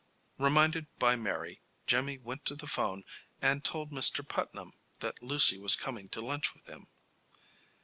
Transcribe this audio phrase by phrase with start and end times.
[0.39, 3.03] Reminded by Mary, Jimmy went to the 'phone
[3.39, 4.27] and told Mr.
[4.27, 6.87] Putnam that Lucy was coming to lunch with him.